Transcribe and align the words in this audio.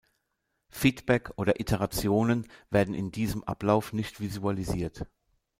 Feedback 0.71 1.29
oder 1.35 1.59
Iterationen 1.59 2.47
werden 2.71 2.95
in 2.95 3.11
diesem 3.11 3.43
Ablauf 3.43 3.93
nicht 3.93 4.19
visualisiert. 4.19 5.05